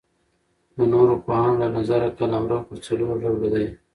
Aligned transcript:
د 0.77 0.79
نورو 0.93 1.13
پوهانو 1.25 1.55
له 1.61 1.67
نظره 1.77 2.07
قلمرو 2.17 2.57
پر 2.67 2.77
څلور 2.85 3.13
ډوله 3.21 3.49
دئ. 3.53 3.67